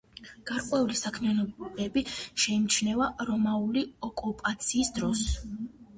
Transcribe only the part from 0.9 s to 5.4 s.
საქმიანობები შეიმჩნევა რომაული ოკუპაციის დროს.